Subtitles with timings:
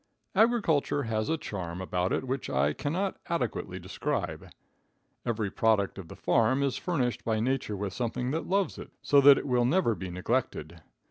[0.33, 4.49] Agriculture has a charm about it which I can not adequately describe.
[5.27, 9.21] Every product of the farm is furnished by nature with something that loves it, so
[9.21, 10.81] that it will never be neglected.